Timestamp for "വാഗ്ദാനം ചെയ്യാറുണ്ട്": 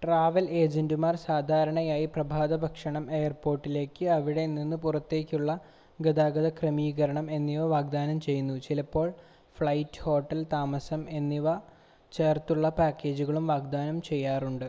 13.52-14.68